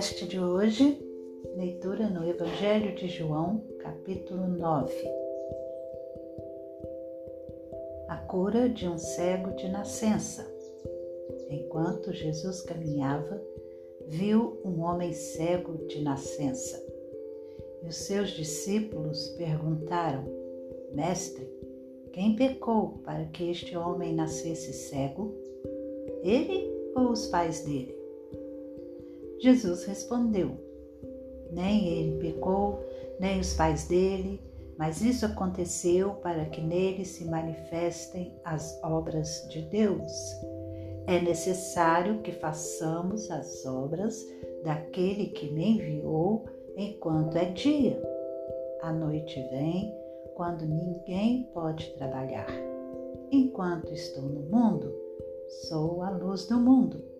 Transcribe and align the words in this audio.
podcast 0.00 0.24
de 0.24 0.40
hoje, 0.40 0.98
leitura 1.58 2.08
no 2.08 2.26
Evangelho 2.26 2.94
de 2.94 3.06
João, 3.06 3.62
capítulo 3.80 4.48
9. 4.48 4.94
A 8.08 8.16
cura 8.16 8.66
de 8.66 8.88
um 8.88 8.96
cego 8.96 9.54
de 9.56 9.68
nascença. 9.68 10.50
Enquanto 11.50 12.14
Jesus 12.14 12.62
caminhava, 12.62 13.42
viu 14.06 14.58
um 14.64 14.80
homem 14.80 15.12
cego 15.12 15.86
de 15.86 16.00
nascença. 16.00 16.82
E 17.82 17.88
os 17.88 17.96
seus 17.96 18.30
discípulos 18.30 19.28
perguntaram: 19.36 20.24
Mestre, 20.94 21.46
quem 22.14 22.34
pecou 22.36 23.02
para 23.04 23.26
que 23.26 23.50
este 23.50 23.76
homem 23.76 24.14
nascesse 24.14 24.72
cego? 24.72 25.34
Ele 26.22 26.72
ou 26.96 27.10
os 27.10 27.26
pais 27.26 27.64
dele? 27.64 27.99
Jesus 29.40 29.84
respondeu: 29.84 30.50
Nem 31.50 31.88
ele 31.88 32.18
pecou, 32.18 32.84
nem 33.18 33.40
os 33.40 33.54
pais 33.54 33.88
dele, 33.88 34.40
mas 34.76 35.00
isso 35.00 35.24
aconteceu 35.24 36.10
para 36.16 36.44
que 36.46 36.60
nele 36.60 37.04
se 37.04 37.24
manifestem 37.24 38.34
as 38.44 38.78
obras 38.82 39.46
de 39.50 39.62
Deus. 39.62 40.12
É 41.06 41.20
necessário 41.20 42.20
que 42.22 42.32
façamos 42.32 43.30
as 43.30 43.64
obras 43.64 44.24
daquele 44.62 45.26
que 45.26 45.50
me 45.50 45.72
enviou 45.72 46.44
enquanto 46.76 47.36
é 47.36 47.46
dia. 47.46 48.00
A 48.82 48.92
noite 48.92 49.40
vem 49.50 49.94
quando 50.34 50.66
ninguém 50.66 51.50
pode 51.52 51.90
trabalhar. 51.94 52.48
Enquanto 53.30 53.92
estou 53.92 54.22
no 54.22 54.40
mundo, 54.40 54.94
sou 55.68 56.02
a 56.02 56.10
luz 56.10 56.46
do 56.46 56.58
mundo. 56.58 57.19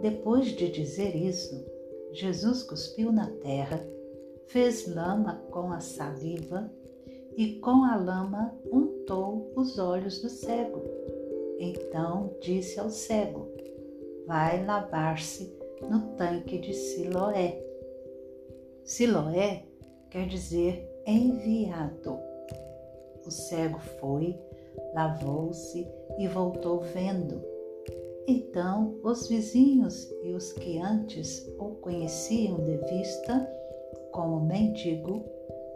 Depois 0.00 0.46
de 0.46 0.70
dizer 0.70 1.14
isso, 1.14 1.64
Jesus 2.12 2.62
cuspiu 2.62 3.12
na 3.12 3.30
terra, 3.30 3.86
fez 4.46 4.92
lama 4.92 5.42
com 5.50 5.70
a 5.72 5.80
saliva 5.80 6.70
e 7.36 7.54
com 7.60 7.84
a 7.84 7.96
lama 7.96 8.54
untou 8.70 9.52
os 9.54 9.78
olhos 9.78 10.20
do 10.20 10.28
cego. 10.28 10.82
Então 11.58 12.34
disse 12.40 12.80
ao 12.80 12.90
cego: 12.90 13.48
Vai 14.26 14.64
lavar-se 14.64 15.54
no 15.82 16.16
tanque 16.16 16.58
de 16.58 16.72
Siloé. 16.72 17.62
Siloé 18.84 19.64
quer 20.10 20.26
dizer 20.26 20.88
enviado. 21.06 22.18
O 23.24 23.30
cego 23.30 23.78
foi, 24.00 24.36
lavou-se 24.94 25.86
e 26.18 26.26
voltou 26.26 26.80
vendo. 26.80 27.49
Então 28.26 28.98
os 29.02 29.28
vizinhos 29.28 30.10
e 30.22 30.32
os 30.32 30.52
que 30.52 30.78
antes 30.78 31.46
o 31.58 31.76
conheciam 31.76 32.62
de 32.62 32.76
vista 32.76 33.48
como 34.12 34.40
mendigo 34.40 35.24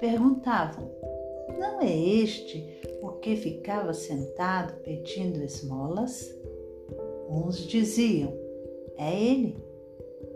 perguntavam: 0.00 0.90
Não 1.58 1.80
é 1.80 1.96
este 1.96 2.80
o 3.00 3.12
que 3.12 3.36
ficava 3.36 3.92
sentado 3.92 4.74
pedindo 4.82 5.42
esmolas? 5.42 6.34
Uns 7.28 7.58
diziam: 7.58 8.32
É 8.96 9.14
ele. 9.14 9.56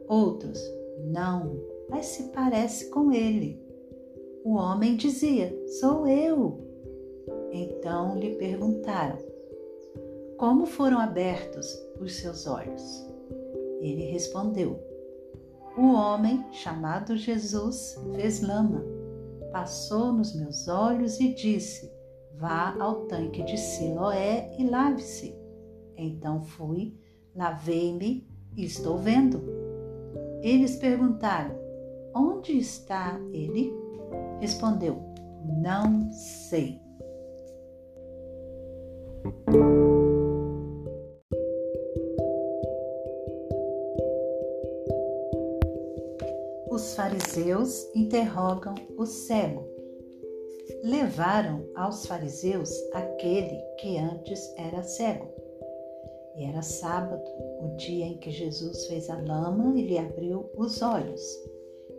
Outros: 0.08 0.60
Não, 1.04 1.60
mas 1.90 2.06
se 2.06 2.30
parece 2.30 2.90
com 2.90 3.12
ele. 3.12 3.60
O 4.44 4.54
homem 4.54 4.96
dizia: 4.96 5.52
Sou 5.80 6.06
eu. 6.06 6.60
Então 7.50 8.16
lhe 8.16 8.36
perguntaram: 8.36 9.18
Como 10.36 10.66
foram 10.66 10.98
abertos 10.98 11.85
os 12.00 12.16
seus 12.16 12.46
olhos? 12.46 13.06
Ele 13.80 14.10
respondeu: 14.10 14.80
O 15.76 15.92
homem, 15.94 16.44
chamado 16.52 17.16
Jesus, 17.16 17.96
fez 18.14 18.40
lama, 18.40 18.84
passou 19.52 20.12
nos 20.12 20.34
meus 20.34 20.68
olhos 20.68 21.20
e 21.20 21.34
disse: 21.34 21.90
Vá 22.34 22.76
ao 22.78 23.06
tanque 23.06 23.42
de 23.44 23.56
Siloé 23.56 24.54
e 24.58 24.68
lave-se. 24.68 25.34
Então 25.96 26.42
fui, 26.42 26.94
lavei-me 27.34 28.28
e 28.54 28.64
estou 28.64 28.98
vendo. 28.98 29.42
Eles 30.42 30.76
perguntaram: 30.76 31.56
Onde 32.14 32.58
está 32.58 33.18
ele? 33.32 33.72
Respondeu: 34.40 35.02
Não 35.44 36.10
sei. 36.12 36.80
Fariseus 47.36 47.86
interrogam 47.94 48.74
o 48.96 49.04
cego. 49.04 49.68
Levaram 50.82 51.68
aos 51.74 52.06
fariseus 52.06 52.70
aquele 52.94 53.60
que 53.78 53.98
antes 53.98 54.40
era 54.56 54.82
cego. 54.82 55.28
E 56.34 56.44
era 56.44 56.62
sábado, 56.62 57.22
o 57.60 57.76
dia 57.76 58.06
em 58.06 58.16
que 58.18 58.30
Jesus 58.30 58.86
fez 58.86 59.10
a 59.10 59.20
lama 59.20 59.78
e 59.78 59.82
lhe 59.82 59.98
abriu 59.98 60.50
os 60.56 60.80
olhos. 60.80 61.22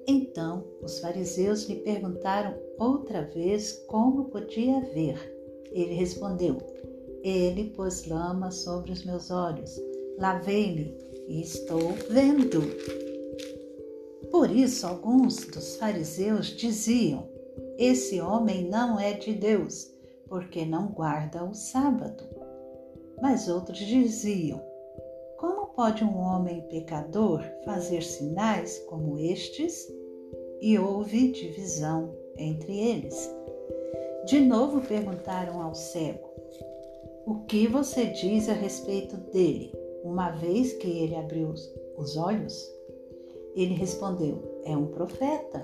Então 0.08 0.66
os 0.82 1.00
fariseus 1.00 1.66
lhe 1.66 1.76
perguntaram 1.78 2.56
outra 2.80 3.22
vez 3.22 3.74
como 3.88 4.26
podia 4.26 4.82
ver. 4.94 5.20
Ele 5.72 5.94
respondeu: 5.94 6.58
Ele 7.24 7.70
pôs 7.76 8.08
lama 8.08 8.50
sobre 8.50 8.92
os 8.92 9.04
meus 9.06 9.30
olhos, 9.30 9.80
lavei-me 10.18 10.98
e 11.28 11.42
estou 11.42 11.94
vendo. 12.10 13.07
Por 14.38 14.52
isso, 14.52 14.86
alguns 14.86 15.48
dos 15.48 15.78
fariseus 15.78 16.46
diziam: 16.56 17.28
Esse 17.76 18.22
homem 18.22 18.70
não 18.70 19.00
é 19.00 19.14
de 19.14 19.34
Deus, 19.34 19.92
porque 20.30 20.64
não 20.64 20.90
guarda 20.90 21.44
o 21.44 21.56
sábado. 21.56 22.24
Mas 23.20 23.50
outros 23.50 23.80
diziam: 23.80 24.62
Como 25.40 25.74
pode 25.74 26.04
um 26.04 26.20
homem 26.20 26.62
pecador 26.70 27.44
fazer 27.66 28.04
sinais 28.04 28.78
como 28.88 29.18
estes? 29.18 29.92
e 30.62 30.78
houve 30.78 31.32
divisão 31.32 32.16
entre 32.38 32.78
eles. 32.78 33.36
De 34.28 34.40
novo 34.40 34.82
perguntaram 34.82 35.64
ao 35.64 35.74
cego: 35.74 36.30
O 37.26 37.40
que 37.48 37.68
você 37.68 38.06
diz 38.06 38.48
a 38.50 38.54
respeito 38.54 39.18
dele, 39.18 39.74
uma 40.04 40.30
vez 40.30 40.74
que 40.74 40.88
ele 40.88 41.16
abriu 41.16 41.56
os 41.98 42.16
olhos? 42.16 42.77
Ele 43.58 43.74
respondeu: 43.74 44.62
É 44.64 44.78
um 44.78 44.86
profeta. 44.86 45.64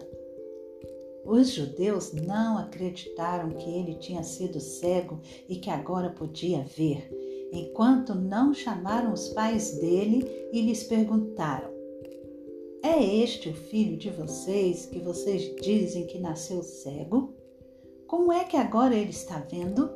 Os 1.23 1.51
judeus 1.51 2.11
não 2.11 2.57
acreditaram 2.57 3.51
que 3.51 3.69
ele 3.69 3.95
tinha 3.95 4.23
sido 4.23 4.59
cego 4.59 5.21
e 5.47 5.55
que 5.55 5.69
agora 5.69 6.09
podia 6.09 6.63
ver, 6.63 7.09
enquanto 7.53 8.13
não 8.13 8.53
chamaram 8.53 9.13
os 9.13 9.29
pais 9.29 9.77
dele 9.79 10.49
e 10.51 10.59
lhes 10.59 10.83
perguntaram: 10.83 11.73
é 12.83 13.01
este 13.01 13.47
o 13.47 13.53
filho 13.53 13.95
de 13.95 14.09
vocês 14.09 14.85
que 14.85 14.99
vocês 14.99 15.55
dizem 15.61 16.05
que 16.05 16.19
nasceu 16.19 16.61
cego? 16.61 17.33
Como 18.05 18.29
é 18.29 18.43
que 18.43 18.57
agora 18.57 18.93
ele 18.93 19.11
está 19.11 19.39
vendo? 19.39 19.89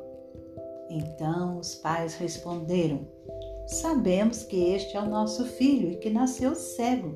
Então 0.88 1.58
os 1.58 1.74
pais 1.74 2.14
responderam: 2.14 3.06
Sabemos 3.66 4.42
que 4.42 4.56
este 4.70 4.96
é 4.96 5.00
o 5.02 5.08
nosso 5.10 5.44
filho 5.44 5.90
e 5.92 5.96
que 5.96 6.08
nasceu 6.08 6.54
cego, 6.54 7.14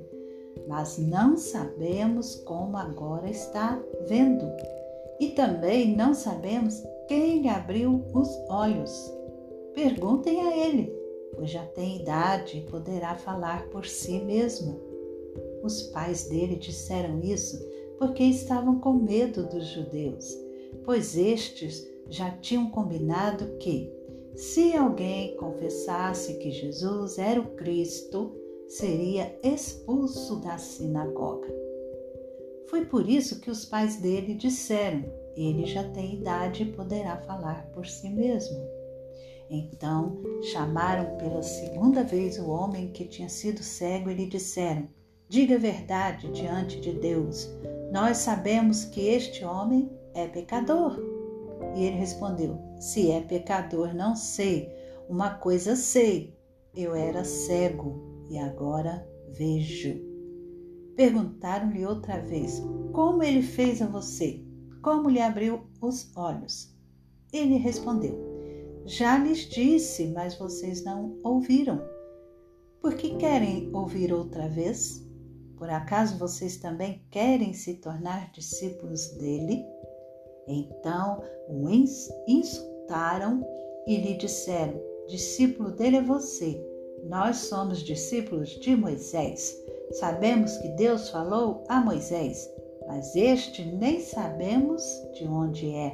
mas 0.66 0.98
não 0.98 1.36
sabemos 1.36 2.36
como 2.36 2.77
agora 2.77 3.28
está 3.30 3.82
vendo. 4.06 4.47
E 5.21 5.30
também 5.30 5.97
não 5.97 6.15
sabemos 6.15 6.82
quem 7.09 7.42
lhe 7.42 7.48
abriu 7.48 8.04
os 8.15 8.28
olhos. 8.48 9.12
Perguntem 9.74 10.41
a 10.41 10.56
ele, 10.66 10.92
pois 11.34 11.50
já 11.50 11.65
tem 11.66 12.00
idade 12.00 12.59
e 12.59 12.71
poderá 12.71 13.15
falar 13.15 13.68
por 13.71 13.86
si 13.86 14.18
mesmo. 14.21 14.80
Os 15.62 15.82
pais 15.84 16.28
dele 16.28 16.56
disseram 16.56 17.21
isso 17.21 17.59
porque 17.98 18.24
estavam 18.24 18.80
com 18.80 18.94
medo 18.94 19.47
dos 19.47 19.66
judeus, 19.68 20.36
pois 20.84 21.16
estes 21.16 21.86
já 22.09 22.30
tinham 22.38 22.68
combinado 22.71 23.56
que, 23.59 23.91
se 24.34 24.74
alguém 24.77 25.36
confessasse 25.36 26.34
que 26.38 26.50
Jesus 26.50 27.18
era 27.18 27.41
o 27.41 27.54
Cristo, 27.54 28.34
seria 28.78 29.39
expulso 29.42 30.36
da 30.36 30.57
sinagoga. 30.57 31.48
Foi 32.71 32.86
por 32.86 33.07
isso 33.07 33.39
que 33.41 33.51
os 33.51 33.66
pais 33.66 33.97
dele 33.97 34.34
disseram: 34.34 35.04
Ele 35.36 35.66
já 35.66 35.84
tem 35.91 36.15
idade 36.15 36.63
e 36.63 36.72
poderá 36.72 37.19
falar 37.19 37.66
por 37.74 37.86
si 37.86 38.09
mesmo. 38.09 38.57
Então 39.51 40.22
chamaram 40.53 41.19
pela 41.19 41.42
segunda 41.42 42.03
vez 42.03 42.39
o 42.39 42.48
homem 42.48 42.89
que 42.89 43.04
tinha 43.04 43.28
sido 43.28 43.63
cego 43.63 44.10
e 44.10 44.15
lhe 44.15 44.27
disseram: 44.27 44.89
Diga 45.28 45.57
a 45.57 45.59
verdade 45.59 46.30
diante 46.30 46.80
de 46.80 46.92
Deus. 46.95 47.51
Nós 47.92 48.18
sabemos 48.18 48.86
que 48.86 49.07
este 49.07 49.45
homem 49.45 49.91
é 50.15 50.27
pecador. 50.27 50.98
E 51.77 51.84
ele 51.84 51.97
respondeu: 51.97 52.59
Se 52.80 53.10
é 53.10 53.21
pecador, 53.21 53.95
não 53.95 54.16
sei. 54.16 54.72
Uma 55.10 55.34
coisa 55.34 55.77
sei: 55.77 56.34
eu 56.75 56.95
era 56.95 57.22
cego 57.22 58.11
e 58.32 58.38
agora 58.38 59.06
vejo. 59.36 60.00
Perguntaram-lhe 60.96 61.84
outra 61.84 62.18
vez: 62.20 62.62
Como 62.92 63.22
ele 63.22 63.42
fez 63.42 63.82
a 63.82 63.86
você? 63.86 64.42
Como 64.80 65.10
lhe 65.10 65.20
abriu 65.20 65.60
os 65.82 66.10
olhos? 66.16 66.74
Ele 67.30 67.56
respondeu: 67.56 68.18
Já 68.86 69.18
lhes 69.18 69.40
disse, 69.50 70.06
mas 70.08 70.38
vocês 70.38 70.82
não 70.82 71.18
ouviram. 71.22 71.82
Por 72.80 72.94
que 72.94 73.16
querem 73.16 73.70
ouvir 73.74 74.12
outra 74.12 74.48
vez? 74.48 75.06
Por 75.56 75.68
acaso 75.68 76.18
vocês 76.18 76.56
também 76.56 77.04
querem 77.10 77.52
se 77.52 77.74
tornar 77.74 78.32
discípulos 78.32 79.08
dele? 79.18 79.62
Então 80.48 81.22
o 81.48 81.68
insultaram 82.26 83.46
e 83.86 83.98
lhe 83.98 84.16
disseram: 84.16 84.80
Discípulo 85.06 85.72
dele 85.72 85.98
é 85.98 86.02
você. 86.02 86.72
Nós 87.03 87.37
somos 87.37 87.81
discípulos 87.81 88.51
de 88.51 88.77
Moisés. 88.77 89.60
Sabemos 89.93 90.57
que 90.59 90.69
Deus 90.71 91.09
falou 91.10 91.65
a 91.69 91.81
Moisés, 91.81 92.49
mas 92.87 93.15
este 93.16 93.65
nem 93.65 94.01
sabemos 94.01 94.83
de 95.15 95.27
onde 95.27 95.71
é. 95.71 95.93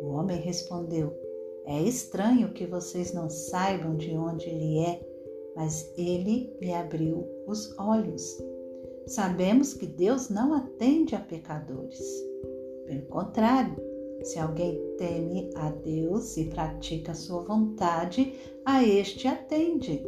O 0.00 0.08
homem 0.12 0.40
respondeu: 0.40 1.12
É 1.66 1.82
estranho 1.82 2.52
que 2.52 2.66
vocês 2.66 3.12
não 3.12 3.28
saibam 3.28 3.96
de 3.96 4.16
onde 4.16 4.48
ele 4.48 4.78
é, 4.78 5.00
mas 5.56 5.92
ele 5.96 6.56
me 6.60 6.72
abriu 6.72 7.26
os 7.46 7.76
olhos. 7.78 8.38
Sabemos 9.06 9.74
que 9.74 9.86
Deus 9.86 10.28
não 10.28 10.54
atende 10.54 11.14
a 11.14 11.20
pecadores. 11.20 12.00
Pelo 12.86 13.02
contrário, 13.06 13.76
se 14.22 14.38
alguém 14.38 14.80
teme 14.98 15.50
a 15.54 15.70
Deus 15.70 16.36
e 16.36 16.44
pratica 16.44 17.14
sua 17.14 17.42
vontade, 17.42 18.34
a 18.64 18.82
este 18.82 19.28
atende. 19.28 20.02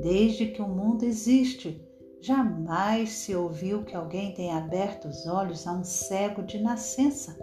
Desde 0.00 0.46
que 0.46 0.62
o 0.62 0.68
mundo 0.68 1.04
existe, 1.04 1.80
Jamais 2.26 3.10
se 3.10 3.36
ouviu 3.36 3.82
que 3.82 3.94
alguém 3.94 4.32
tenha 4.32 4.56
aberto 4.56 5.08
os 5.08 5.26
olhos 5.26 5.66
a 5.66 5.72
um 5.72 5.84
cego 5.84 6.42
de 6.42 6.58
nascença. 6.58 7.36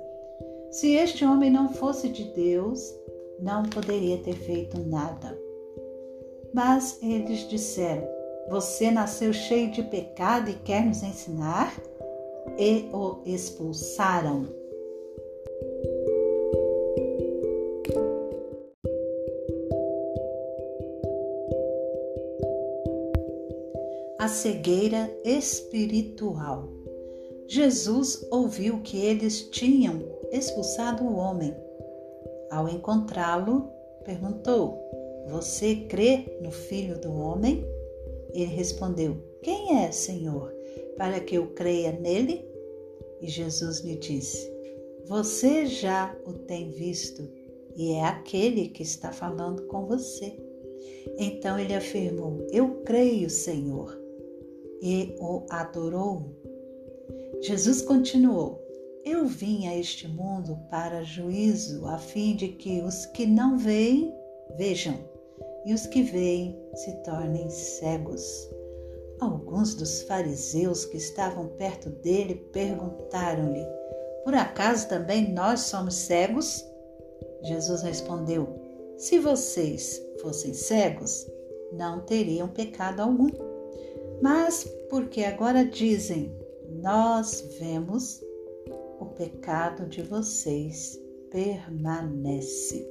Se 0.71 0.95
este 0.95 1.23
homem 1.23 1.51
não 1.51 1.69
fosse 1.69 2.09
de 2.09 2.23
Deus, 2.33 2.81
não 3.39 3.61
poderia 3.61 4.17
ter 4.17 4.33
feito 4.33 4.79
nada. 4.79 5.39
Mas 6.51 6.97
eles 6.99 7.47
disseram: 7.47 8.07
Você 8.49 8.89
nasceu 8.89 9.31
cheio 9.31 9.69
de 9.69 9.83
pecado 9.83 10.49
e 10.49 10.55
quer 10.55 10.83
nos 10.83 11.03
ensinar? 11.03 11.79
E 12.57 12.89
o 12.91 13.19
expulsaram. 13.23 14.47
A 24.21 24.27
cegueira 24.27 25.11
espiritual. 25.25 26.69
Jesus 27.47 28.23
ouviu 28.29 28.79
que 28.81 28.95
eles 29.03 29.49
tinham 29.49 29.99
expulsado 30.31 31.03
o 31.03 31.15
homem. 31.15 31.51
Ao 32.51 32.69
encontrá-lo, 32.69 33.67
perguntou: 34.05 34.77
Você 35.27 35.87
crê 35.89 36.37
no 36.39 36.51
Filho 36.51 37.01
do 37.01 37.11
Homem? 37.11 37.65
Ele 38.31 38.45
respondeu: 38.45 39.17
Quem 39.41 39.79
é, 39.83 39.91
Senhor, 39.91 40.53
para 40.97 41.19
que 41.19 41.33
eu 41.33 41.47
creia 41.55 41.91
nele? 41.91 42.47
E 43.21 43.27
Jesus 43.27 43.79
lhe 43.79 43.95
disse: 43.95 44.53
Você 45.05 45.65
já 45.65 46.15
o 46.27 46.33
tem 46.33 46.69
visto 46.69 47.27
e 47.75 47.93
é 47.93 48.03
aquele 48.03 48.67
que 48.67 48.83
está 48.83 49.11
falando 49.11 49.63
com 49.63 49.87
você. 49.87 50.31
Então 51.17 51.57
ele 51.57 51.73
afirmou: 51.73 52.45
Eu 52.51 52.83
creio, 52.85 53.27
Senhor 53.27 53.99
e 54.81 55.15
o 55.19 55.45
adorou. 55.49 56.35
Jesus 57.41 57.81
continuou: 57.81 58.59
Eu 59.05 59.27
vim 59.27 59.67
a 59.67 59.77
este 59.77 60.07
mundo 60.07 60.57
para 60.69 61.03
juízo, 61.03 61.85
a 61.85 61.97
fim 61.97 62.35
de 62.35 62.49
que 62.49 62.81
os 62.81 63.05
que 63.07 63.25
não 63.25 63.57
veem 63.57 64.13
vejam 64.57 64.97
e 65.65 65.73
os 65.73 65.85
que 65.85 66.01
veem 66.01 66.59
se 66.73 66.91
tornem 67.03 67.49
cegos. 67.49 68.49
Alguns 69.19 69.75
dos 69.75 70.01
fariseus 70.03 70.85
que 70.85 70.97
estavam 70.97 71.47
perto 71.49 71.89
dele 71.89 72.35
perguntaram-lhe: 72.51 73.63
Por 74.23 74.33
acaso 74.33 74.89
também 74.89 75.31
nós 75.31 75.61
somos 75.61 75.93
cegos? 75.93 76.65
Jesus 77.43 77.83
respondeu: 77.83 78.59
Se 78.97 79.19
vocês 79.19 80.01
fossem 80.21 80.53
cegos, 80.53 81.27
não 81.71 82.01
teriam 82.01 82.47
pecado 82.47 83.01
algum 83.01 83.29
mas 84.21 84.63
porque 84.89 85.23
agora 85.23 85.65
dizem: 85.65 86.35
Nós 86.81 87.41
vemos, 87.59 88.21
o 88.99 89.05
pecado 89.05 89.87
de 89.87 90.01
vocês 90.01 90.99
permanece. 91.31 92.87